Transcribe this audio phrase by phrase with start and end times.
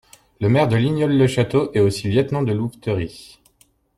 [0.39, 3.39] Le maire de Lignol-le-Château est aussi lieutenant de louveterie.